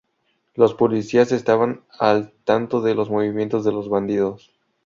Los 0.55 0.73
policías 0.73 1.31
estaban 1.31 1.83
al 1.99 2.31
tanto 2.43 2.81
de 2.81 2.95
los 2.95 3.11
movimientos 3.11 3.63
de 3.63 3.71
los 3.71 3.87
bandidos. 3.87 4.51